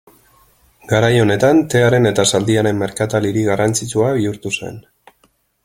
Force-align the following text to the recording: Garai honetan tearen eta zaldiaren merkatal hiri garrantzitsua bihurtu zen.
Garai 0.91 1.11
honetan 1.23 1.59
tearen 1.73 2.11
eta 2.11 2.25
zaldiaren 2.33 2.81
merkatal 2.85 3.29
hiri 3.33 3.45
garrantzitsua 3.51 4.09
bihurtu 4.17 4.57
zen. 4.61 4.81